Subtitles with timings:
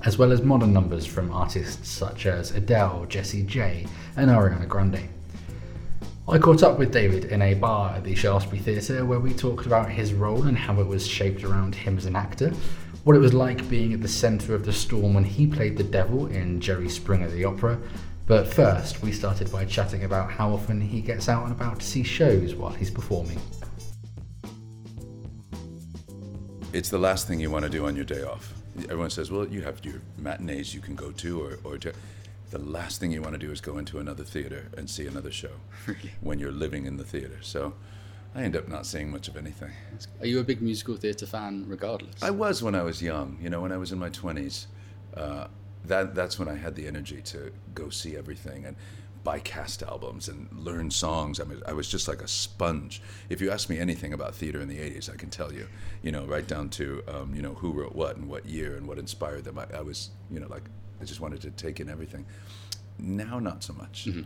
[0.04, 5.08] as well as modern numbers from artists such as Adele, Jessie J, and Ariana Grande.
[6.28, 9.66] I caught up with David in a bar at the Shaftesbury Theatre where we talked
[9.66, 12.52] about his role and how it was shaped around him as an actor,
[13.04, 15.84] what it was like being at the centre of the storm when he played the
[15.84, 17.78] devil in Jerry Springer the Opera,
[18.26, 21.86] but first, we started by chatting about how often he gets out and about to
[21.86, 23.40] see shows while he's performing.
[26.72, 28.54] It's the last thing you want to do on your day off.
[28.84, 31.92] Everyone says, well, you have your matinees you can go to, or, or to,
[32.50, 35.30] the last thing you want to do is go into another theater and see another
[35.30, 35.50] show
[35.86, 36.12] Really?
[36.20, 37.38] when you're living in the theater.
[37.42, 37.74] So
[38.34, 39.70] I end up not seeing much of anything.
[40.20, 42.22] Are you a big musical theatre fan regardless?
[42.22, 43.38] I was when I was young.
[43.42, 44.66] You know, when I was in my 20s,
[45.16, 45.48] uh,
[45.84, 48.76] that that's when I had the energy to go see everything and
[49.24, 51.38] buy cast albums and learn songs.
[51.40, 53.00] I mean, I was just like a sponge.
[53.28, 55.68] If you ask me anything about theater in the 80s, I can tell you.
[56.02, 58.86] You know, right down to um, you know who wrote what and what year and
[58.86, 59.58] what inspired them.
[59.58, 60.64] I, I, was, you know, like
[61.00, 62.26] I just wanted to take in everything.
[62.98, 64.22] Now, not so much, mm-hmm.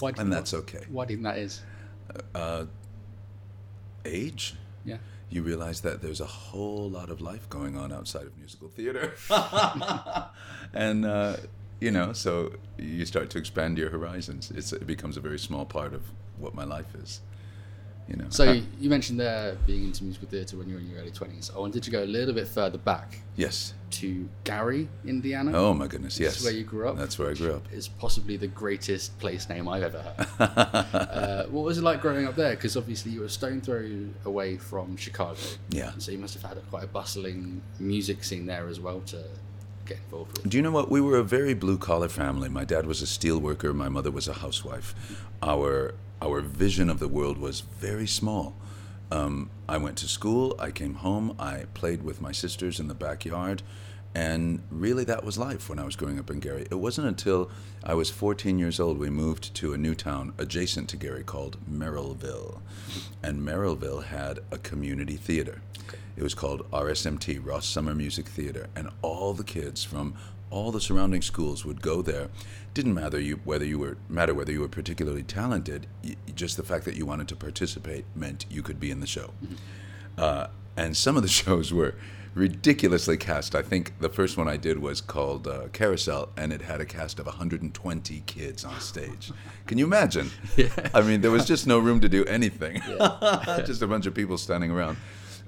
[0.00, 0.84] why and that's okay.
[0.88, 1.62] Why do you think that is?
[2.34, 2.64] Uh,
[4.04, 4.54] age.
[4.84, 4.98] Yeah
[5.32, 9.14] you realize that there's a whole lot of life going on outside of musical theater.
[10.74, 11.36] and, uh,
[11.80, 14.50] you know, so you start to expand your horizons.
[14.54, 16.02] It's, it becomes a very small part of
[16.36, 17.20] what my life is.
[18.08, 18.26] You know.
[18.30, 21.50] So you mentioned there being into musical theatre when you were in your early twenties.
[21.54, 23.20] I wanted to go a little bit further back.
[23.36, 23.74] Yes.
[23.90, 25.52] To Gary, Indiana.
[25.54, 26.18] Oh my goodness!
[26.18, 26.34] Yes.
[26.34, 26.96] That's where you grew up.
[26.96, 27.66] That's where I grew up.
[27.70, 30.26] It's possibly the greatest place name I've ever heard.
[30.94, 32.54] uh, what was it like growing up there?
[32.54, 35.38] Because obviously you were a stone throw away from Chicago.
[35.70, 35.92] Yeah.
[35.98, 39.24] So you must have had a, quite a bustling music scene there as well to
[39.86, 40.48] get involved with.
[40.48, 40.90] Do you know what?
[40.90, 42.48] We were a very blue collar family.
[42.48, 43.72] My dad was a steel worker.
[43.72, 44.94] My mother was a housewife.
[45.42, 48.54] Our our vision of the world was very small.
[49.10, 52.94] Um, I went to school, I came home, I played with my sisters in the
[52.94, 53.60] backyard,
[54.14, 56.64] and really that was life when I was growing up in Gary.
[56.70, 57.50] It wasn't until
[57.82, 61.56] I was 14 years old we moved to a new town adjacent to Gary called
[61.68, 62.60] Merrillville.
[63.20, 65.60] And Merrillville had a community theater.
[66.16, 70.14] It was called RSMT, Ross Summer Music Theater, and all the kids from
[70.52, 72.28] all the surrounding schools would go there.
[72.74, 75.86] Didn't matter you whether you were matter whether you were particularly talented.
[76.04, 79.06] Y- just the fact that you wanted to participate meant you could be in the
[79.06, 79.32] show.
[79.42, 79.54] Mm-hmm.
[80.18, 80.46] Uh,
[80.76, 81.94] and some of the shows were
[82.34, 83.54] ridiculously cast.
[83.54, 86.86] I think the first one I did was called uh, Carousel, and it had a
[86.86, 89.32] cast of 120 kids on stage.
[89.66, 90.30] Can you imagine?
[90.56, 90.68] Yeah.
[90.92, 92.82] I mean, there was just no room to do anything.
[92.86, 93.62] Yeah.
[93.66, 94.98] just a bunch of people standing around.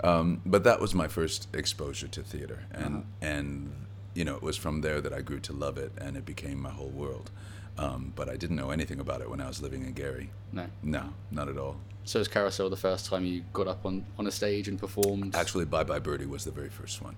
[0.02, 3.02] Um, but that was my first exposure to theater, and uh-huh.
[3.20, 3.72] and
[4.14, 6.60] you know, it was from there that I grew to love it, and it became
[6.60, 7.30] my whole world.
[7.76, 10.30] Um, but I didn't know anything about it when I was living in Gary.
[10.52, 10.66] No.
[10.82, 11.76] No, not at all.
[12.04, 15.34] So was Carousel the first time you got up on, on a stage and performed?
[15.34, 17.16] Actually, Bye Bye Birdie was the very first one.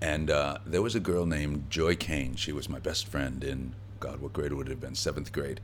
[0.00, 2.36] And uh, there was a girl named Joy Kane.
[2.36, 4.94] She was my best friend in, God, what grade would it have been?
[4.94, 5.60] Seventh grade.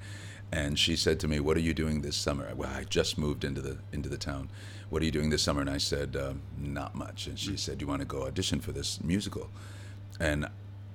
[0.52, 3.44] And she said to me, "What are you doing this summer?" Well, I just moved
[3.44, 4.50] into the into the town.
[4.88, 5.60] What are you doing this summer?
[5.62, 7.58] And I said, uh, "Not much." And she mm.
[7.58, 9.50] said, "Do you want to go audition for this musical?"
[10.20, 10.46] And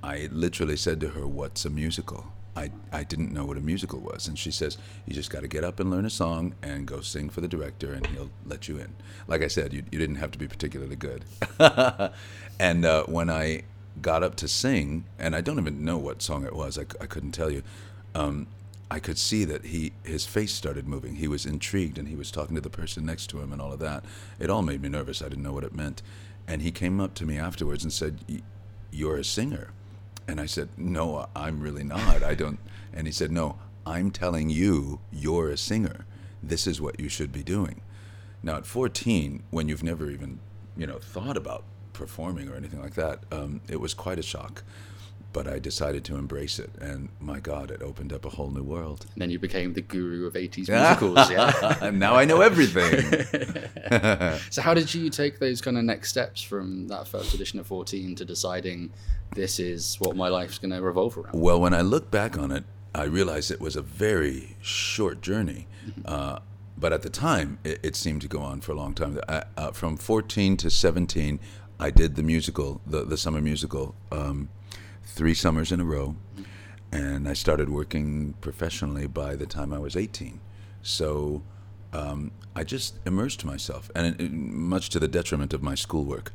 [0.03, 2.31] I literally said to her, What's a musical?
[2.55, 4.27] I, I didn't know what a musical was.
[4.27, 7.01] And she says, You just got to get up and learn a song and go
[7.01, 8.95] sing for the director, and he'll let you in.
[9.27, 11.23] Like I said, you, you didn't have to be particularly good.
[12.59, 13.63] and uh, when I
[14.01, 17.05] got up to sing, and I don't even know what song it was, I, I
[17.05, 17.63] couldn't tell you.
[18.15, 18.47] Um,
[18.91, 21.15] I could see that he his face started moving.
[21.15, 23.71] He was intrigued and he was talking to the person next to him and all
[23.71, 24.03] of that.
[24.39, 25.21] It all made me nervous.
[25.21, 26.01] I didn't know what it meant.
[26.47, 28.41] And he came up to me afterwards and said,
[28.91, 29.73] "You're a singer."
[30.29, 32.21] And I said, No, I'm really not.
[32.21, 32.59] I don't.
[32.93, 36.05] And he said, No, I'm telling you, you're a singer.
[36.43, 37.81] This is what you should be doing.
[38.43, 40.39] Now, at 14, when you've never even,
[40.77, 41.63] you know, thought about
[41.93, 44.63] performing or anything like that, um, it was quite a shock.
[45.31, 48.63] But I decided to embrace it, and my God, it opened up a whole new
[48.63, 49.05] world.
[49.13, 51.77] And then you became the guru of 80s musicals, yeah?
[51.81, 53.27] and now I know everything.
[54.49, 57.67] so, how did you take those kind of next steps from that first edition of
[57.67, 58.91] 14 to deciding
[59.35, 61.39] this is what my life's going to revolve around.
[61.39, 65.67] Well, when I look back on it, I realized it was a very short journey.
[66.05, 66.39] Uh,
[66.77, 69.19] but at the time, it, it, seemed to go on for a long time.
[69.27, 71.39] I, uh, from 14 to 17,
[71.79, 74.49] I did the musical, the, the summer musical, um,
[75.09, 76.15] three summers in a row.
[76.91, 80.39] And I started working professionally by the time I was 18.
[80.81, 81.43] So
[81.93, 86.31] um, I just immersed myself, and it, it, much to the detriment of my schoolwork.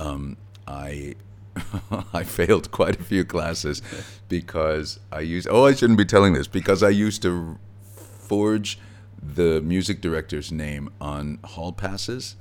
[0.00, 0.36] Um,
[0.66, 1.14] I
[2.12, 3.82] I failed quite a few classes
[4.28, 5.48] because I used.
[5.50, 7.58] Oh, I shouldn't be telling this because I used to
[7.94, 8.78] forge
[9.22, 12.36] the music director's name on hall passes.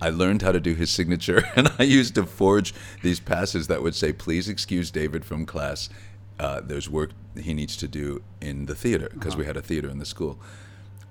[0.00, 2.72] I learned how to do his signature, and I used to forge
[3.02, 5.88] these passes that would say, "Please excuse David from class.
[6.38, 9.40] Uh, there's work he needs to do in the theater because uh-huh.
[9.40, 10.40] we had a theater in the school."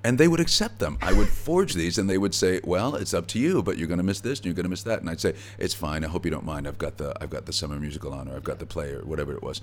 [0.03, 0.97] and they would accept them.
[1.01, 3.87] I would forge these, and they would say, "Well, it's up to you, but you're
[3.87, 6.03] going to miss this and you're going to miss that." And I'd say, "It's fine.
[6.03, 6.67] I hope you don't mind.
[6.67, 9.01] I've got the I've got the summer musical on, or I've got the play, or
[9.01, 9.61] whatever it was."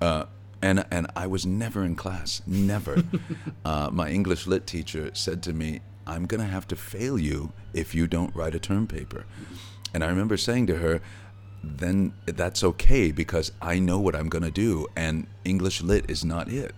[0.00, 0.24] Uh,
[0.62, 3.02] and and I was never in class, never.
[3.64, 7.52] uh, my English lit teacher said to me, "I'm going to have to fail you
[7.72, 9.24] if you don't write a term paper."
[9.94, 11.00] And I remember saying to her,
[11.62, 16.24] "Then that's okay because I know what I'm going to do, and English lit is
[16.24, 16.74] not it.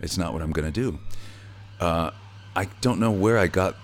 [0.00, 0.98] It's not what I'm going to do."
[1.80, 2.10] Uh,
[2.56, 3.76] I don't know where I got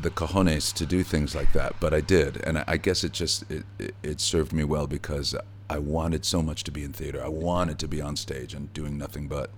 [0.00, 3.50] the cojones to do things like that, but I did, and I guess it just
[3.50, 5.34] it, it, it, served me well because
[5.70, 7.22] I wanted so much to be in theater.
[7.22, 9.50] I wanted to be on stage and doing nothing but.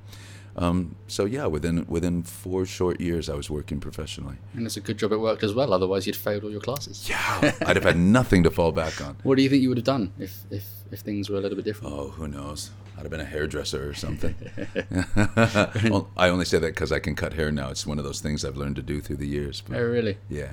[0.57, 4.37] Um, so yeah, within within four short years, I was working professionally.
[4.55, 5.73] And it's a good job it worked as well.
[5.73, 7.09] Otherwise, you'd failed all your classes.
[7.09, 9.17] Yeah, I'd have had nothing to fall back on.
[9.23, 11.57] What do you think you would have done if if if things were a little
[11.57, 11.95] bit different?
[11.95, 12.71] Oh, who knows?
[12.97, 14.35] I'd have been a hairdresser or something.
[15.91, 17.71] well, I only say that because I can cut hair now.
[17.71, 19.63] It's one of those things I've learned to do through the years.
[19.67, 20.19] But, oh, really?
[20.29, 20.51] Yeah.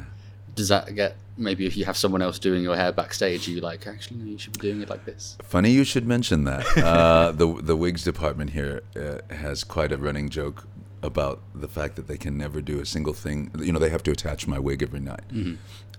[0.58, 3.62] Does that get maybe if you have someone else doing your hair backstage, are you
[3.62, 5.38] like, actually, no, you should be doing it like this?
[5.44, 6.66] Funny you should mention that.
[6.88, 10.68] Uh, the the wigs department here uh, has quite a running joke
[11.04, 13.52] about the fact that they can never do a single thing.
[13.60, 15.28] You know, they have to attach my wig every night.
[15.32, 15.56] Mm-hmm.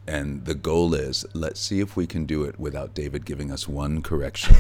[0.06, 3.68] And the goal is let's see if we can do it without David giving us
[3.68, 4.56] one correction.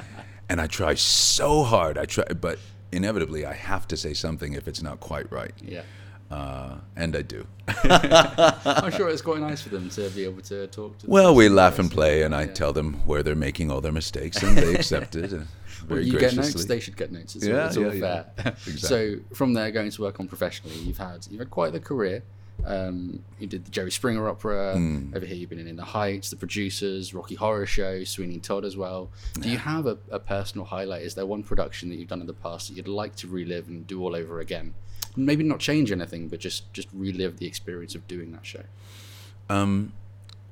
[0.48, 1.96] and I try so hard.
[1.96, 2.58] I try, but
[2.92, 5.54] inevitably I have to say something if it's not quite right.
[5.62, 5.82] Yeah.
[6.30, 7.46] Uh, and I do.
[7.84, 11.06] I'm sure it's quite nice for them to be able to talk to.
[11.06, 12.52] Well, we laugh and play, and I yeah.
[12.52, 15.32] tell them where they're making all their mistakes, and they accept it.
[15.32, 15.38] Uh,
[15.88, 16.36] well, you graciously.
[16.36, 17.36] get notes; they should get notes.
[17.36, 18.26] It's yeah, all, it's all yeah, fair.
[18.66, 18.76] Exactly.
[18.76, 22.22] So, from there, going to work on professionally, you've had you've had quite the career.
[22.66, 24.74] Um, you did the Jerry Springer opera.
[24.76, 25.16] Mm.
[25.16, 28.64] Over here, you've been in In the Heights, The Producers, Rocky Horror Show, Sweeney Todd
[28.64, 29.10] as well.
[29.40, 31.02] Do you have a, a, personal highlight?
[31.02, 33.68] Is there one production that you've done in the past that you'd like to relive
[33.68, 34.74] and do all over again?
[35.16, 38.62] Maybe not change anything, but just just relive the experience of doing that show.
[39.48, 39.92] Um,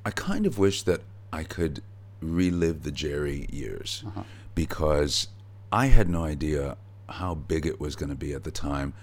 [0.04, 1.82] I kind of wish that I could
[2.20, 4.22] relive the Jerry years uh-huh.
[4.54, 5.28] because
[5.72, 6.76] I had no idea
[7.08, 8.94] how big it was going to be at the time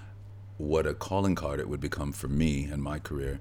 [0.57, 3.39] what a calling card it would become for me and my career.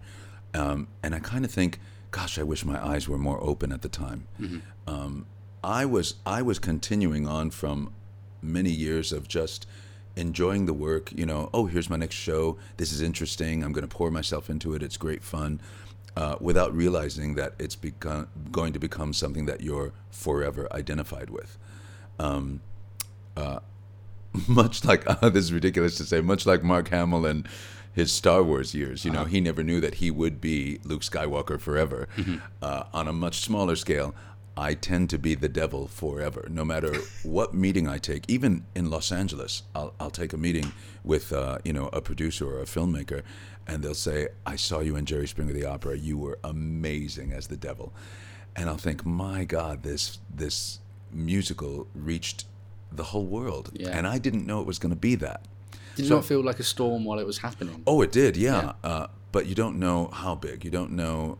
[0.54, 1.78] Um, and I kind of think,
[2.10, 4.26] gosh, I wish my eyes were more open at the time.
[4.40, 4.58] Mm-hmm.
[4.86, 5.26] Um,
[5.64, 7.92] I was I was continuing on from
[8.42, 9.66] many years of just
[10.16, 11.12] enjoying the work.
[11.12, 12.58] You know, oh, here's my next show.
[12.76, 13.62] This is interesting.
[13.62, 14.82] I'm going to pour myself into it.
[14.82, 15.60] It's great fun.
[16.14, 21.56] Uh, without realizing that it's become, going to become something that you're forever identified with.
[22.18, 22.60] Um,
[23.34, 23.60] uh,
[24.46, 27.48] much like uh, this is ridiculous to say, much like Mark Hamill and
[27.94, 29.04] his Star Wars years.
[29.04, 29.28] You know, uh-huh.
[29.28, 32.08] he never knew that he would be Luke Skywalker forever.
[32.16, 32.36] Mm-hmm.
[32.60, 34.14] Uh, on a much smaller scale,
[34.56, 36.46] I tend to be the devil forever.
[36.50, 40.72] No matter what meeting I take, even in Los Angeles, I'll, I'll take a meeting
[41.04, 43.22] with uh, you know a producer or a filmmaker,
[43.66, 45.96] and they'll say, "I saw you in Jerry Springer the Opera.
[45.96, 47.92] You were amazing as the devil,"
[48.54, 50.80] and I'll think, "My God, this this
[51.12, 52.46] musical reached
[52.90, 53.70] the whole world.
[53.74, 53.90] Yeah.
[53.90, 55.42] And I didn't know it was going to be that.
[55.96, 57.82] Did so, it not feel like a storm while it was happening?
[57.86, 58.72] Oh, it did, yeah.
[58.84, 58.90] yeah.
[58.90, 60.64] Uh, but you don't know how big.
[60.64, 61.38] You don't know,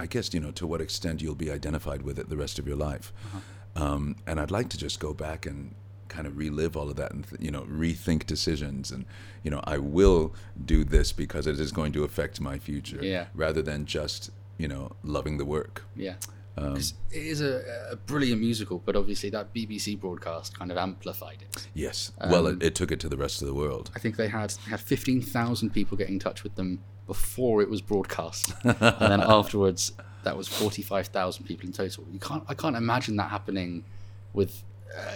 [0.00, 2.66] I guess, you know, to what extent you'll be identified with it the rest of
[2.66, 3.12] your life.
[3.26, 3.84] Uh-huh.
[3.84, 5.74] Um, and I'd like to just go back and
[6.08, 9.04] kind of relive all of that and you know rethink decisions and
[9.42, 13.26] you know I will do this because it is going to affect my future yeah.
[13.34, 16.14] rather than just you know loving the work yeah
[16.58, 17.62] um, it is a,
[17.92, 21.68] a, brilliant musical, but obviously that BBC broadcast kind of amplified it.
[21.72, 22.10] Yes.
[22.20, 23.92] Um, well, it, it, took it to the rest of the world.
[23.94, 27.68] I think they had had fifteen thousand people get in touch with them before it
[27.68, 29.90] was broadcast, and then afterwards,
[30.22, 32.04] that was forty-five thousand people in total.
[32.12, 32.44] You can't.
[32.48, 33.84] I can't imagine that happening
[34.32, 34.62] with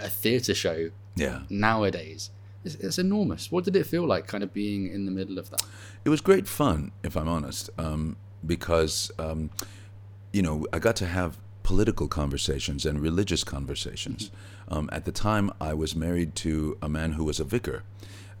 [0.03, 0.89] a theatre show.
[1.15, 1.43] Yeah.
[1.49, 2.31] Nowadays.
[2.65, 3.51] It's, it's, enormous.
[3.51, 5.63] What did it feel like, kind of being in the middle of that?
[6.05, 9.49] It was great fun, if I'm honest, um, because um,
[10.33, 14.29] you know, I got to have political conversations and religious conversations.
[14.29, 14.73] Mm-hmm.
[14.73, 17.83] Um, at the time, I was married to a man who was a vicar.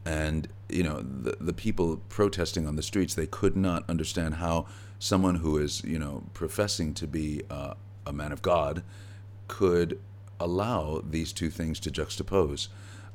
[0.05, 4.65] And you know the the people protesting on the streets they could not understand how
[4.99, 7.73] someone who is you know professing to be uh,
[8.05, 8.83] a man of God
[9.47, 9.99] could
[10.39, 12.67] allow these two things to juxtapose.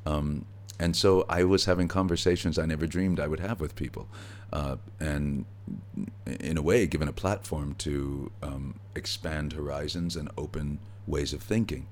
[0.06, 0.44] Um,
[0.78, 4.08] and so I was having conversations I never dreamed I would have with people,
[4.52, 5.44] uh, and
[6.26, 11.88] in a way, given a platform to um, expand horizons and open ways of thinking.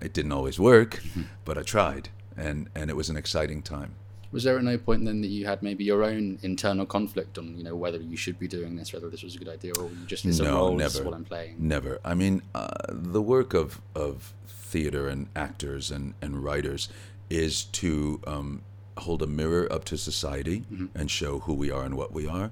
[0.00, 1.02] It didn't always work,
[1.44, 3.96] but I tried, and and it was an exciting time.
[4.30, 7.56] Was there at no point then that you had maybe your own internal conflict on
[7.56, 9.84] you know whether you should be doing this, whether this was a good idea, or
[9.88, 10.84] you just it's a No, role, never.
[10.84, 11.56] this is what I'm playing?
[11.58, 11.98] Never.
[12.04, 16.88] I mean, uh, the work of of theater and actors and and writers
[17.30, 18.62] is to um,
[18.98, 22.50] hold a mirror up to society and show who we are and what we are.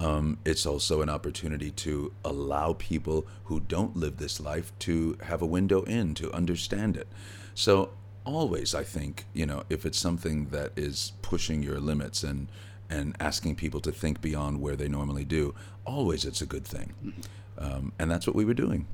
[0.00, 5.42] Um, it's also an opportunity to allow people who don't live this life to have
[5.42, 7.08] a window in to understand it.
[7.54, 7.90] So
[8.24, 12.48] always, I think you know if it's something that is pushing your limits and
[12.90, 16.94] and asking people to think beyond where they normally do, always it's a good thing.
[17.58, 18.86] Um, and that's what we were doing.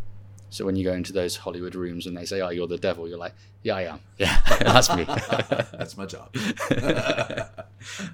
[0.50, 3.09] So when you go into those Hollywood rooms and they say, "Oh, you're the devil,"
[3.09, 4.00] you're like, "Yeah, I am.
[4.19, 6.35] Yeah, that's me." That's my job.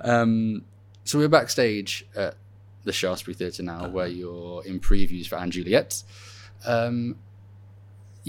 [0.00, 0.64] um,
[1.04, 2.36] so we're backstage at
[2.84, 6.02] the Shaftesbury Theatre now, where you're in previews for & Juliet.
[6.66, 7.16] Um,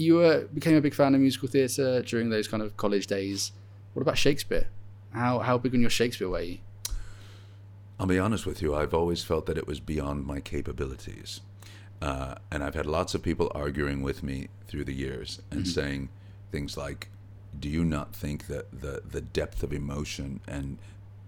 [0.02, 3.52] you were, became a big fan of musical theatre during those kind of college days.
[3.94, 4.68] What about Shakespeare?
[5.12, 6.58] How how big on your Shakespeare were you?
[8.00, 8.74] I'll be honest with you.
[8.74, 11.40] I've always felt that it was beyond my capabilities,
[12.00, 16.08] uh, and I've had lots of people arguing with me through the years and saying
[16.50, 17.08] things like,
[17.58, 20.78] "Do you not think that the the depth of emotion and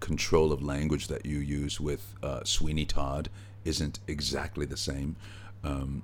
[0.00, 3.28] control of language that you use with uh, Sweeney Todd
[3.64, 5.16] isn't exactly the same?"
[5.62, 6.02] Um,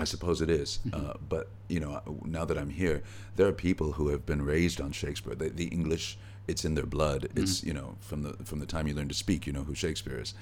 [0.00, 0.78] I suppose it is.
[0.92, 3.02] Uh, but you know, now that I'm here,
[3.36, 5.34] there are people who have been raised on Shakespeare.
[5.34, 7.28] The, the English, it's in their blood.
[7.36, 9.74] It's you know from the from the time you learn to speak, you know who
[9.74, 10.34] Shakespeare is.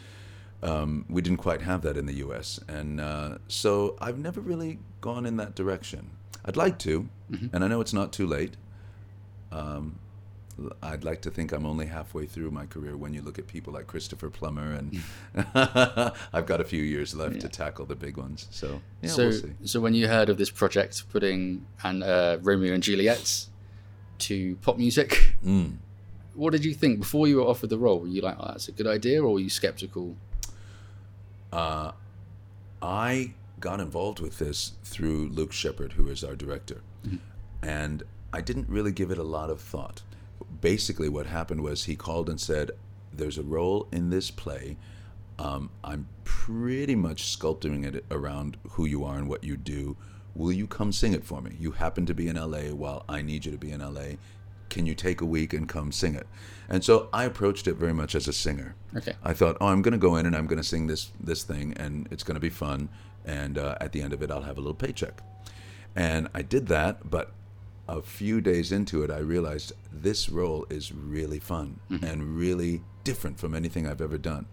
[0.62, 4.78] Um, we didn't quite have that in the U.S., and uh, so I've never really
[5.00, 6.10] gone in that direction.
[6.44, 7.08] I'd like to,
[7.52, 8.56] and I know it's not too late.
[9.52, 9.98] Um,
[10.82, 13.72] I'd like to think I'm only halfway through my career when you look at people
[13.72, 15.00] like Christopher Plummer, and
[16.34, 18.48] I've got a few years left to tackle the big ones.
[18.50, 19.52] So yeah, so we'll see.
[19.64, 23.46] so when you heard of this project putting and uh, Romeo and Juliet
[24.20, 25.76] to pop music, Mm.
[26.34, 28.00] what did you think before you were offered the role?
[28.00, 30.16] Were you like, "Oh, that's a good idea," or were you skeptical?
[31.52, 31.92] Uh,
[32.82, 36.80] I got involved with this through Luke Sheppard, who is our director,
[37.62, 40.02] and I didn't really give it a lot of thought.
[40.60, 42.72] Basically, what happened was he called and said,
[43.12, 44.76] "There's a role in this play.
[45.38, 49.96] Um, I'm pretty much sculpting it around who you are and what you do.
[50.34, 51.56] Will you come sing it for me?
[51.58, 54.16] You happen to be in LA while I need you to be in LA.
[54.68, 56.26] Can you take a week and come sing it?"
[56.68, 58.74] And so I approached it very much as a singer.
[58.96, 59.14] Okay.
[59.22, 61.42] I thought, oh, I'm going to go in and I'm going to sing this this
[61.44, 62.88] thing, and it's going to be fun.
[63.24, 65.22] And uh, at the end of it, I'll have a little paycheck.
[65.94, 67.32] And I did that, but
[67.88, 73.38] a few days into it, I realized this role is really fun and really different
[73.38, 74.46] from anything I've ever done.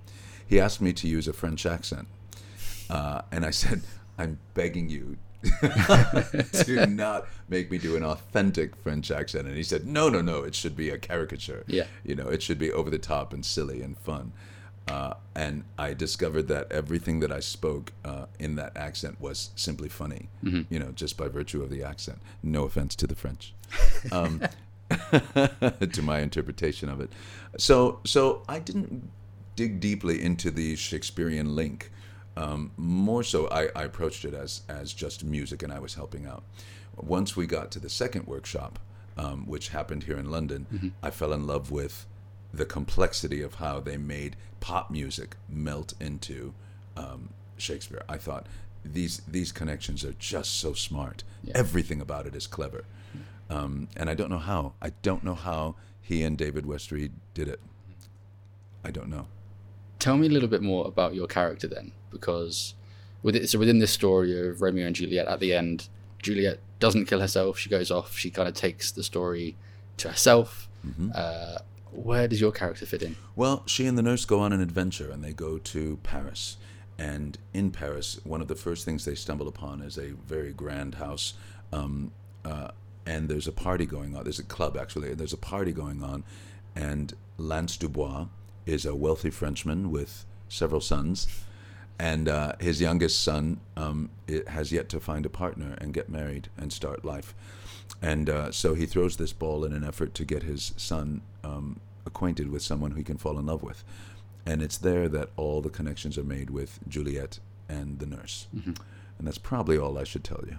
[0.47, 2.07] He asked me to use a French accent,
[2.89, 3.81] uh, and I said,
[4.17, 5.17] "I'm begging you."
[5.61, 9.47] to not make me do an authentic French accent.
[9.47, 11.63] And he said, No, no, no, it should be a caricature.
[11.67, 11.85] Yeah.
[12.03, 14.31] You know, it should be over the top and silly and fun.
[14.87, 19.89] Uh, and I discovered that everything that I spoke uh, in that accent was simply
[19.89, 20.29] funny,
[20.69, 22.19] you know, just by virtue of the accent.
[22.43, 23.53] No offense to the French,
[24.11, 24.41] um,
[24.89, 27.11] to my interpretation of it.
[27.57, 29.09] So, so I didn't
[29.55, 31.91] dig deeply into the Shakespearean link.
[32.37, 36.25] Um, more so, I, I approached it as as just music, and I was helping
[36.27, 36.43] out.
[36.95, 38.77] Once we got to the second workshop,
[39.17, 42.05] um, which happened here in London, I fell in love with
[42.57, 46.53] the complexity of how they made pop music melt into
[46.97, 48.03] um, Shakespeare.
[48.09, 48.47] I thought
[48.83, 51.23] these these connections are just so smart.
[51.43, 51.53] Yeah.
[51.55, 52.83] Everything about it is clever,
[53.49, 54.73] um, and I don't know how.
[54.81, 57.59] I don't know how he and David West Read did it.
[58.83, 59.27] I don't know.
[59.99, 62.75] Tell me a little bit more about your character then, because
[63.23, 65.89] with it, so within this story of Romeo and Juliet, at the end,
[66.21, 67.57] Juliet doesn't kill herself.
[67.57, 68.17] She goes off.
[68.17, 69.55] She kind of takes the story
[69.97, 70.69] to herself.
[71.15, 71.57] Uh,
[71.95, 73.15] where does your character fit in?
[73.35, 76.57] Well, she and the nurse go on an adventure and they go to Paris.
[76.97, 80.95] And in Paris, one of the first things they stumble upon is a very grand
[80.95, 81.33] house.
[81.73, 82.11] Um,
[82.43, 82.69] uh,
[83.05, 84.23] and there's a party going on.
[84.23, 85.13] There's a club, actually.
[85.13, 86.23] There's a party going on.
[86.75, 88.27] And Lance Dubois
[88.65, 91.27] is a wealthy Frenchman with several sons.
[91.99, 94.09] And uh, his youngest son um,
[94.47, 97.33] has yet to find a partner and get married and start life.
[98.01, 101.79] And uh, so he throws this ball in an effort to get his son um,
[102.05, 103.83] acquainted with someone who he can fall in love with.
[104.45, 108.47] And it's there that all the connections are made with Juliet and the nurse.
[108.53, 110.57] And that's probably all I should tell you.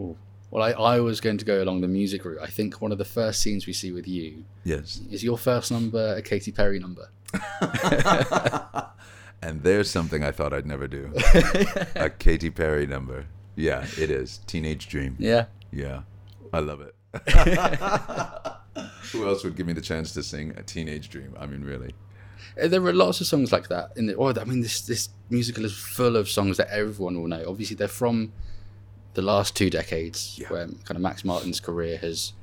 [0.00, 0.16] Ooh.
[0.50, 2.38] Well, I, I was going to go along the music route.
[2.40, 5.00] I think one of the first scenes we see with you Yes.
[5.10, 7.10] is your first number a Katy Perry number.
[9.40, 11.12] And there's something I thought I'd never do
[11.94, 13.26] a Katy Perry number.
[13.54, 14.38] Yeah, it is.
[14.48, 15.14] Teenage Dream.
[15.18, 15.44] Yeah.
[15.70, 16.00] Yeah,
[16.52, 16.94] I love it.
[19.12, 21.34] Who else would give me the chance to sing a Teenage Dream?
[21.38, 21.94] I mean, really.
[22.60, 24.14] Uh, There are lots of songs like that in the.
[24.14, 27.44] Or I mean, this this musical is full of songs that everyone will know.
[27.46, 28.32] Obviously, they're from
[29.14, 30.48] the last two decades, Yeah.
[30.48, 32.34] where kind of Max Martin's career has,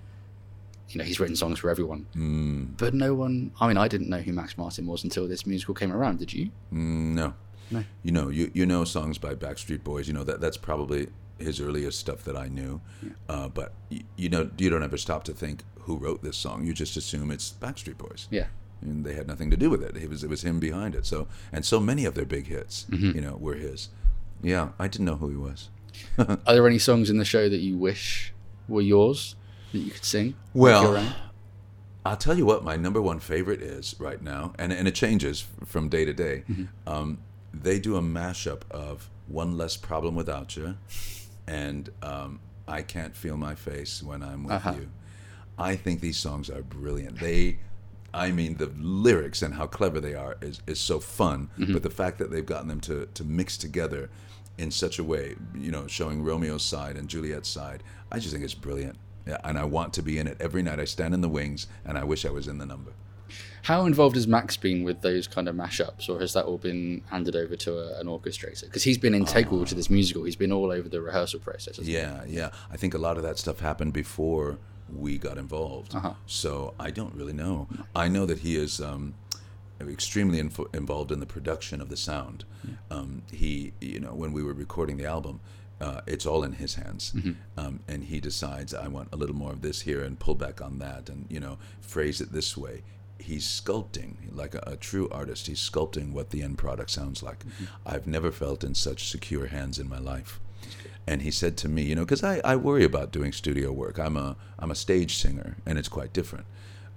[0.89, 2.07] you know, he's written songs for everyone.
[2.15, 3.51] Mm, But no one.
[3.61, 6.19] I mean, I didn't know who Max Martin was until this musical came around.
[6.19, 6.47] Did you?
[6.73, 7.33] mm, no.
[7.71, 7.83] No.
[8.03, 10.07] You know, you you know songs by Backstreet Boys.
[10.07, 11.07] You know that that's probably
[11.39, 12.81] his earliest stuff that I knew.
[13.27, 16.65] Uh, but y- you know, you don't ever stop to think who wrote this song.
[16.65, 18.27] You just assume it's Backstreet Boys.
[18.31, 18.47] Yeah.
[18.81, 19.95] and they had nothing to do with it.
[19.97, 21.05] It was it was him behind it.
[21.05, 23.11] So and so many of their big hits, Mm-hmm.
[23.15, 23.89] you know, were his.
[24.41, 25.69] Yeah, I didn't know who he was.
[26.17, 28.33] Are there any songs in the show that you wish
[28.67, 29.35] were yours
[29.71, 30.35] that you could sing?
[30.53, 31.13] Well.
[32.07, 35.45] I'll tell you what my number one favorite is right now, and and it changes
[35.65, 36.43] from day to day.
[36.47, 36.65] Mm-hmm.
[36.87, 37.17] Um,
[37.51, 40.77] they do a mashup of "One Less Problem Without You"
[41.47, 44.73] and um, "I Can't Feel My Face When I'm With Uh-huh.
[44.77, 44.89] You."
[45.57, 47.19] I think these songs are brilliant.
[47.19, 47.59] They,
[48.13, 51.49] I mean, the lyrics and how clever they are is, is so fun.
[51.57, 51.73] Mm-hmm.
[51.73, 54.09] But the fact that they've gotten them to, to mix together
[54.57, 58.43] in such a way, you know, showing Romeo's side and Juliet's side, I just think
[58.43, 58.97] it's brilliant.
[59.25, 60.79] Yeah, and I want to be in it every night.
[60.79, 62.91] I stand in the wings, and I wish I was in the number.
[63.63, 67.03] How involved has Max been with those kind of mashups, or has that all been
[67.09, 68.65] handed over to a, an orchestrator?
[68.65, 70.23] Because he's been integral to this musical.
[70.23, 71.77] He's been all over the rehearsal process.
[71.77, 71.93] hasn't he?
[71.93, 72.49] Yeah, yeah.
[72.71, 74.57] I think a lot of that stuff happened before
[74.93, 75.95] we got involved.
[75.95, 76.13] Uh-huh.
[76.27, 77.67] So I don't really know.
[77.95, 79.15] I know that he is um,
[79.81, 82.45] extremely info- involved in the production of the sound.
[82.91, 85.39] Um, he, you know, when we were recording the album,
[85.81, 87.13] uh, it's all in his hands,
[87.57, 90.61] um, and he decides I want a little more of this here and pull back
[90.61, 92.83] on that, and you know, phrase it this way.
[93.17, 95.47] He's sculpting like a, a true artist.
[95.47, 97.43] He's sculpting what the end product sounds like.
[97.85, 100.39] I've never felt in such secure hands in my life
[101.07, 103.99] and he said to me, you know, because I, I worry about doing studio work.
[103.99, 106.45] I'm a I'm a stage singer, and it's quite different.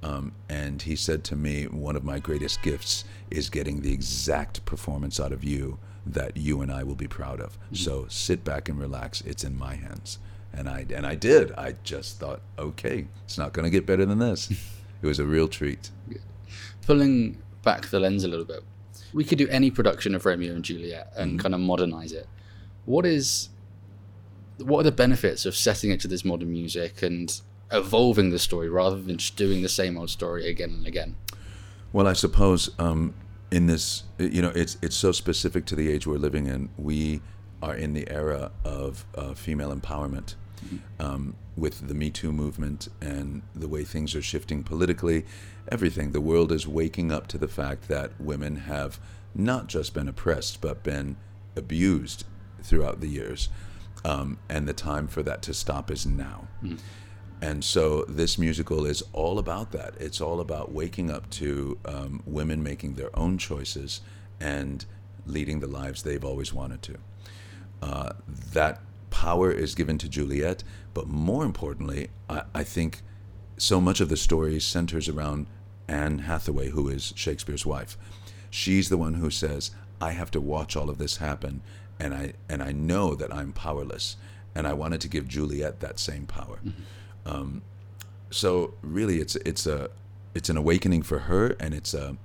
[0.02, 4.64] Um, and he said to me, one of my greatest gifts is getting the exact
[4.64, 7.58] performance out of you that you and I will be proud of.
[7.72, 9.20] So sit back and relax.
[9.22, 10.18] It's in my hands.
[10.52, 11.52] And I and I did.
[11.52, 14.50] I just thought, okay, it's not going to get better than this.
[15.02, 15.90] it was a real treat.
[16.82, 18.62] Pulling back the lens a little bit,
[19.12, 21.38] we could do any production of Romeo and Juliet and Mm-hmm.
[21.40, 22.26] kind of modernize it.
[22.84, 23.50] What is,
[24.58, 28.68] what are the benefits of setting it to this modern music and evolving the story
[28.68, 31.16] rather than just doing the same old story again and again?
[31.92, 33.14] Well, I suppose um,
[33.50, 36.68] in this, you know, it's it's so specific to the age we're living in.
[36.78, 37.20] We
[37.62, 40.34] are in the era of uh, female empowerment,
[40.98, 45.24] um, with the Me Too movement and the way things are shifting politically.
[45.70, 46.12] Everything.
[46.12, 48.98] The world is waking up to the fact that women have
[49.34, 51.16] not just been oppressed, but been
[51.56, 52.24] abused
[52.62, 53.48] throughout the years,
[54.04, 56.48] um, and the time for that to stop is now.
[57.40, 59.94] And so this musical is all about that.
[60.00, 64.00] It's all about waking up to um, women making their own choices
[64.40, 64.84] and
[65.26, 66.96] leading the lives they've always wanted to.
[67.80, 68.10] Uh,
[68.52, 73.02] that power is given to Juliet, but more importantly, I, I think
[73.56, 75.46] so much of the story centers around
[75.88, 77.96] Anne Hathaway, who is Shakespeare's wife.
[78.50, 81.62] She's the one who says, "I have to watch all of this happen,
[81.98, 84.16] and I and I know that I'm powerless."
[84.54, 86.58] And I wanted to give Juliet that same power.
[87.26, 87.62] Um,
[88.30, 89.90] so really, it's it's a
[90.34, 92.16] it's an awakening for her, and it's a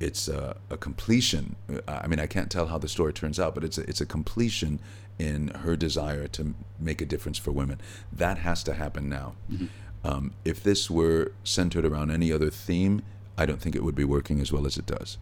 [0.00, 1.56] it's a, a completion.
[1.88, 4.06] I mean, I can't tell how the story turns out, but it's a, it's a
[4.06, 4.80] completion
[5.18, 7.80] in her desire to make a difference for women.
[8.12, 9.34] That has to happen now.
[10.04, 13.02] Um, if this were centered around any other theme,
[13.38, 15.18] I don't think it would be working as well as it does.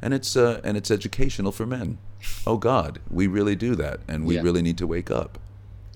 [0.00, 1.98] And it's uh, and it's educational for men.
[2.46, 4.42] Oh God, we really do that, and we Yeah.
[4.42, 5.38] really need to wake up.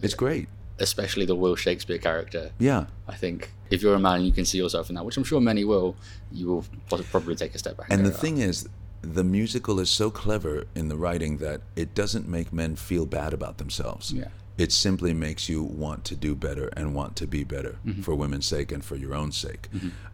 [0.03, 0.49] It's great.
[0.79, 2.51] Especially the Will Shakespeare character.
[2.59, 2.87] Yeah.
[3.09, 5.25] I think if you're a man and you can see yourself in that, which I'm
[5.25, 5.97] sure many will,
[6.31, 6.65] you will
[7.11, 7.87] probably take a step back.
[7.91, 8.69] And go, the thing is,
[9.15, 13.33] the musical is so clever in the writing that it doesn't make men feel bad
[13.33, 14.13] about themselves.
[14.13, 14.29] Yeah.
[14.59, 18.03] It simply makes you want to do better and want to be better Mm-hmm.
[18.03, 19.69] for women's sake and for your own sake.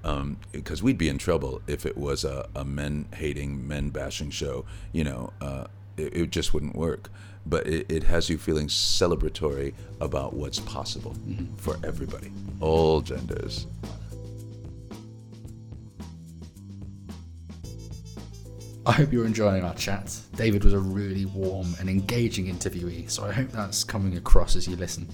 [0.04, 4.30] Um, because we'd be in trouble if it was a, a men hating, men bashing
[4.30, 4.64] show.
[4.92, 7.08] You know, uh, it, it just wouldn't work.
[7.46, 11.54] But it, it has you feeling celebratory about what's possible Mm-hmm.
[11.56, 13.66] for everybody, all genders.
[18.84, 20.18] I hope you're enjoying our chat.
[20.34, 24.66] David was a really warm and engaging interviewee, so I hope that's coming across as
[24.66, 25.08] you listen.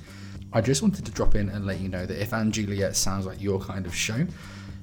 [0.55, 3.27] I just wanted to drop in and let you know that if & Juliet sounds
[3.27, 4.27] like your kind of show,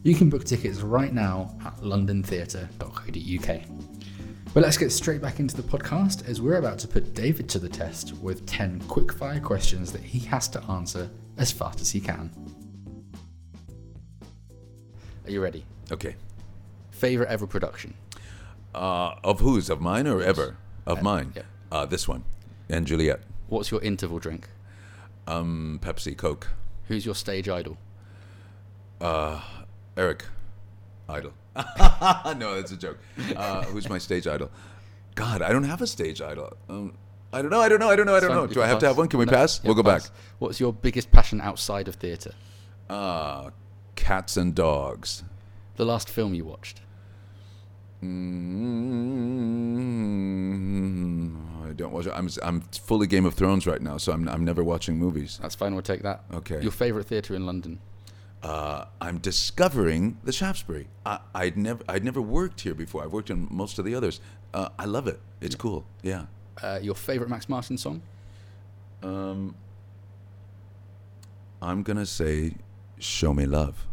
[0.03, 3.61] you can book tickets right now at londontheatre.co.uk.
[4.53, 7.57] But let's get straight back into the podcast as we're about to put David to
[7.57, 11.99] the test with 10 quickfire questions that he has to answer as fast as he
[11.99, 12.29] can.
[15.25, 15.65] Are you ready?
[15.91, 16.15] Okay.
[16.91, 17.95] Favorite ever production?
[18.75, 19.69] Uh, of whose?
[19.69, 20.57] Of mine or ever?
[20.85, 21.33] Of Uh, mine.
[21.35, 21.43] yeah.
[21.71, 22.23] Uh, this one.
[22.69, 23.21] And Juliet.
[23.47, 24.49] What's your interval drink?
[25.27, 26.49] Um, Pepsi, Coke.
[26.87, 27.77] Who's your stage idol?
[29.01, 29.41] Uh,
[29.97, 30.25] Eric
[31.07, 31.33] Idle.
[32.37, 32.97] no, that's a joke.
[33.35, 34.49] Uh, who's my stage idol?
[35.15, 36.55] God, I don't have a stage idol.
[36.69, 36.93] Um,
[37.31, 37.61] I don't know.
[37.61, 37.89] I don't know.
[37.89, 38.15] I don't know.
[38.15, 38.47] I don't know.
[38.47, 39.07] Do I have to have one?
[39.07, 39.59] Can we No, pass?
[39.63, 40.09] yeah, we'll go pass.
[40.09, 40.17] back.
[40.39, 42.33] What's your biggest passion outside of theatre?
[42.89, 43.51] Uh,
[43.95, 45.23] cats and dogs.
[45.77, 46.81] The last film you watched?
[50.45, 52.07] Mm, I don't watch.
[52.13, 55.39] I'm I'm fully Game of Thrones right now, so I'm I'm never watching movies.
[55.41, 56.23] That's fine, we'll take that.
[56.33, 56.61] Okay.
[56.61, 57.79] Your favourite theatre in London?
[58.43, 60.87] Uh, I'm discovering the Shaftesbury.
[61.05, 63.03] I, I'd never I'd never worked here before.
[63.03, 64.19] I've worked in most of the others.
[64.53, 65.19] Uh, I love it.
[65.41, 65.85] It's cool.
[66.03, 66.25] Yeah.
[66.61, 68.01] Uh, your favourite Max Martin song?
[69.03, 69.55] Um,
[71.61, 72.53] I'm gonna say,
[72.99, 73.87] "Show Me Love."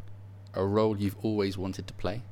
[0.55, 2.23] A role you've always wanted to play?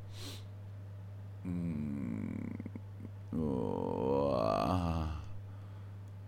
[3.37, 5.21] Oh, ah.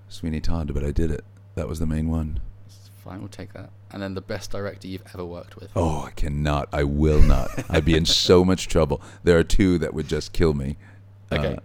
[0.09, 1.25] Sweeney Todd, but I did it.
[1.55, 2.40] That was the main one.
[2.66, 3.70] It's fine, we'll take that.
[3.90, 5.70] And then the best director you've ever worked with?
[5.77, 6.68] Oh, I cannot.
[6.72, 7.51] I will not.
[7.68, 9.03] I'd be in so much trouble.
[9.22, 10.77] There are two that would just kill me.
[11.31, 11.57] Okay.
[11.57, 11.61] Uh,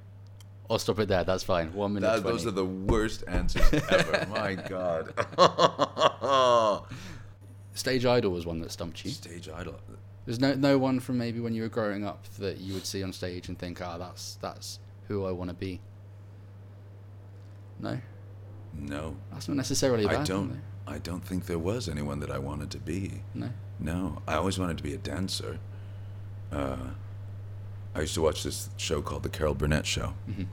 [0.70, 1.74] I'll stop it there, that's fine.
[1.74, 4.28] One minute that, those are the worst answers ever.
[4.30, 5.14] My God.
[7.88, 9.12] Stage Idol was one that stumped you.
[9.12, 9.76] Stage idol.
[10.26, 13.02] There's no no one from maybe when you were growing up that you would see
[13.02, 15.80] on stage and think, ah, that's that's who I want to be.
[17.80, 17.98] No,
[18.74, 20.18] No, that's not necessarily bad.
[20.18, 20.62] I don't.
[20.86, 23.22] I don't think there was anyone that I wanted to be.
[23.34, 23.50] No.
[23.80, 25.60] No, I always wanted to be a dancer.
[26.52, 26.78] Uh,
[27.96, 30.14] I used to watch this show called The Carol Burnett Show.
[30.26, 30.44] hmm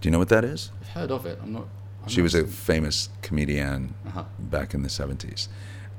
[0.00, 0.72] Do you know what that is?
[0.82, 1.38] I've heard of it.
[1.42, 1.68] I'm not.
[2.02, 4.24] I'm she not was a famous comedian Uh-huh.
[4.38, 5.48] back in the 70s.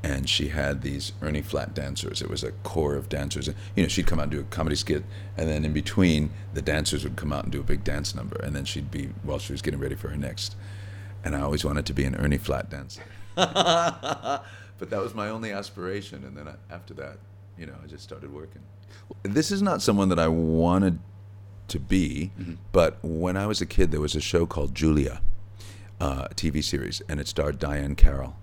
[0.03, 2.21] And she had these Ernie Flatt dancers.
[2.21, 3.49] It was a core of dancers.
[3.75, 5.03] You know, she'd come out and do a comedy skit,
[5.35, 8.39] and then in between, the dancers would come out and do a big dance number.
[8.43, 10.55] And then she'd be, while she was getting ready for her next.
[11.23, 13.01] And I always wanted to be an Ernie Flatt dancer.
[13.35, 14.43] but
[14.79, 16.23] that was my only aspiration.
[16.23, 17.17] And then I, after that,
[17.57, 18.61] you know, I just started working.
[19.23, 20.99] This is not someone that I wanted
[21.69, 22.31] to be,
[22.71, 25.21] but when I was a kid, there was a show called Julia
[25.99, 28.35] uh, TV series, and it starred Diahann Carroll.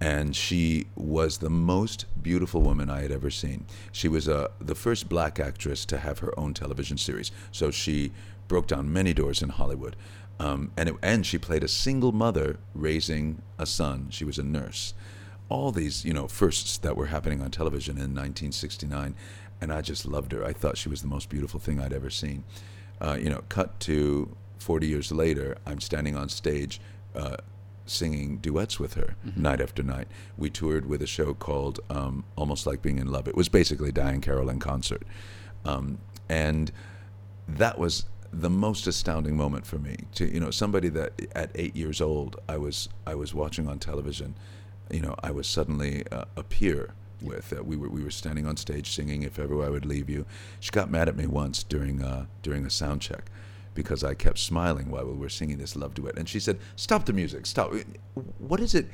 [0.00, 3.66] And she was the most beautiful woman I had ever seen.
[3.90, 7.32] She was uh, the first black actress to have her own television series.
[7.50, 8.12] So she
[8.46, 9.96] broke down many doors in Hollywood.
[10.40, 14.08] Um, and, it, and she played a single mother raising a son.
[14.10, 14.94] She was a nurse.
[15.48, 19.14] All these, you know, firsts that were happening on television in 1969.
[19.60, 20.44] And I just loved her.
[20.44, 22.44] I thought she was the most beautiful thing I'd ever seen.
[23.00, 26.80] Uh, you know, cut to 40 years later, I'm standing on stage
[27.14, 27.36] uh,
[27.88, 30.08] singing duets with her night after night.
[30.36, 33.28] We toured with a show called um, Almost Like Being in Love.
[33.28, 35.02] It was basically Diahann Carroll in concert.
[35.64, 35.98] Um,
[36.28, 36.70] and
[37.48, 41.74] that was the most astounding moment for me to you know somebody that at eight
[41.74, 44.34] years old I was I was watching on television
[44.90, 48.46] you know I was suddenly uh, a peer with uh, we were we were standing
[48.46, 50.26] on stage singing if ever I would leave you
[50.60, 53.30] she got mad at me once during uh, during a sound check
[53.78, 57.06] because I kept smiling while we were singing this love duet and she said stop
[57.06, 57.72] the music stop
[58.38, 58.86] what is it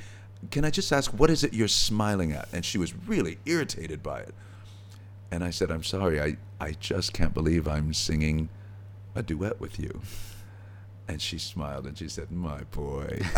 [0.51, 4.03] can I just ask what is it you're smiling at and she was really irritated
[4.03, 4.33] by it
[5.31, 8.49] and I said, I'm sorry, I, I just can't believe I'm singing
[9.15, 10.01] a duet with you.
[11.07, 13.19] And she smiled and she said, My boy.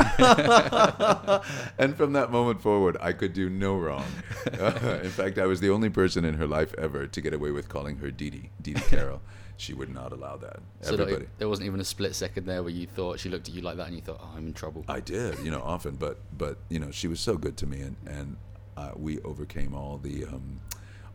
[1.78, 4.06] and from that moment forward, I could do no wrong.
[4.46, 7.68] in fact, I was the only person in her life ever to get away with
[7.68, 9.22] calling her Dee Dee, Dee Dee Carroll.
[9.58, 10.60] She would not allow that.
[10.82, 11.28] So that- Everybody.
[11.40, 13.78] there wasn't even a split second there where you thought she looked at you like
[13.78, 14.86] that and you thought, oh, I'm in trouble.
[14.88, 17.82] I did, you know, often, but but you know, she was so good to me,
[17.82, 18.38] and and
[18.78, 20.62] uh, we overcame all the um,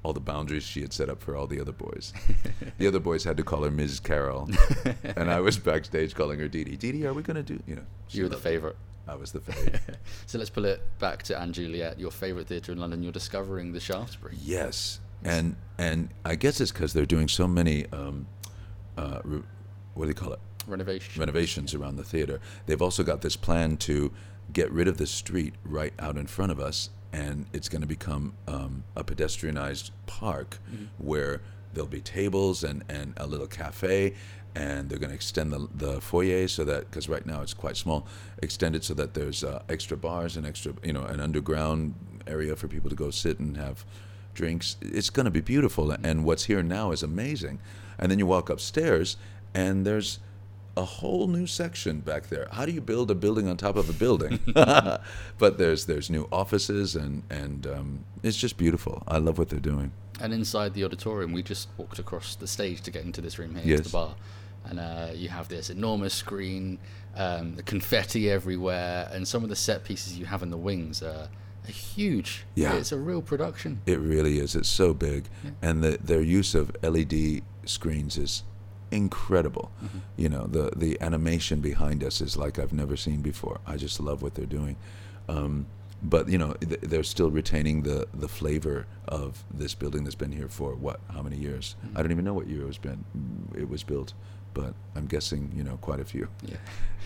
[0.03, 2.13] all the boundaries she had set up for all the other boys.
[2.79, 4.01] the other boys had to call her Ms.
[4.01, 4.51] Carroll,
[5.05, 6.77] and I was backstage calling her Dee Dee.
[6.77, 7.63] Dee Dee, are we gonna do?
[7.67, 8.77] You know, you were the favourite.
[9.07, 9.81] I was the favorite.
[10.27, 13.03] so let's pull it back to & Juliet, your favourite theatre in London.
[13.03, 14.37] You're discovering the Shaftesbury.
[14.41, 17.87] yes, and and I guess it's because they're doing so many.
[17.93, 18.27] Um,
[18.97, 19.43] uh, re-
[19.95, 20.41] what do you call it?
[20.67, 21.19] Renovation.
[21.21, 22.41] renovations around the theater.
[22.67, 24.13] They've also got this plan to
[24.53, 27.87] get rid of the street right out in front of us, and it's going to
[27.87, 30.59] become um, a pedestrianized park
[30.99, 31.41] where
[31.73, 34.15] there'll be tables and, and a little cafe,
[34.55, 37.77] and they're going to extend the, the foyer so that because right now it's quite
[37.77, 38.07] small,
[38.43, 41.95] extend it so that there's uh, extra bars and extra you know an underground
[42.27, 43.85] area for people to go sit and have
[44.35, 44.77] drinks.
[44.81, 47.61] It's going to be beautiful, and what's here now is amazing.
[47.99, 49.17] And then you walk upstairs,
[49.55, 50.19] and there's
[50.77, 52.49] a whole new section back there.
[52.53, 54.41] How do you build a building on top of a building?
[55.39, 59.03] but there's there's new offices, and and um, it's just beautiful.
[59.07, 59.93] I love what they're doing.
[60.21, 63.55] And inside the auditorium, we just walked across the stage to get into this room
[63.57, 63.79] here, Yes.
[63.79, 64.15] to the bar.
[64.65, 66.79] And uh, you have this enormous screen,
[67.17, 71.03] um, the confetti everywhere, and some of the set pieces you have in the wings
[71.03, 71.29] are
[71.67, 72.45] huge.
[72.55, 72.75] Yeah.
[72.75, 73.81] It's a real production.
[73.87, 74.55] It really is.
[74.55, 75.29] It's so big,
[75.61, 78.43] and the, their use of LED screens is
[78.91, 79.71] incredible.
[80.17, 83.61] You know, the the animation behind us is like I've never seen before.
[83.67, 84.77] I just love what they're doing.
[85.29, 85.67] Um,
[86.03, 90.33] but you know, th- they're still retaining the the flavor of this building that's been
[90.33, 91.01] here for what?
[91.13, 91.77] How many years?
[91.95, 93.05] I don't even know what year it was been.
[93.57, 94.13] It was built,
[94.55, 96.29] but I'm guessing you know quite a few.
[96.45, 96.57] Yeah.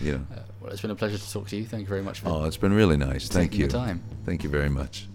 [0.01, 0.25] You know.
[0.35, 1.65] Uh, well, it's been a pleasure to talk to you.
[1.65, 3.27] Thank you very much for Oh, it's been really nice.
[3.27, 3.67] Thank you.
[3.67, 4.03] time.
[4.25, 5.07] Thank you very much.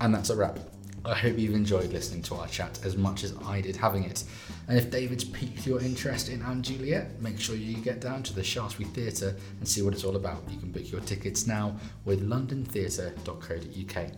[0.00, 0.58] And that's a wrap.
[1.04, 4.24] I hope you've enjoyed listening to our chat as much as I did having it.
[4.68, 8.34] And if David's piqued your interest in & Juliet, make sure you get down to
[8.34, 10.42] the Shaftesbury Theatre and see what it's all about.
[10.50, 11.74] You can book your tickets now
[12.04, 14.10] with londontheatre.co.uk.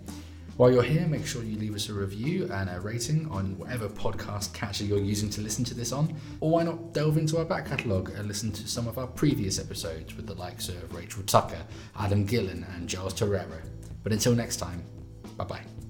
[0.62, 3.88] While you're here, make sure you leave us a review and a rating on whatever
[3.88, 6.14] podcast catcher you're using to listen to this on.
[6.38, 9.58] Or why not delve into our back catalogue and listen to some of our previous
[9.58, 11.66] episodes with the likes of Rachel Tucker,
[11.98, 13.60] Adam Gillen, and Giles Terera.
[14.04, 14.84] But until next time,
[15.36, 15.81] bye bye.